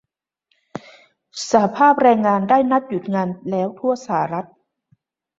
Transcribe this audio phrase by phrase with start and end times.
[1.49, 3.27] สหภาพแรงงานได้นัดหยุดงาน
[3.79, 4.47] ทั่วสหรัฐ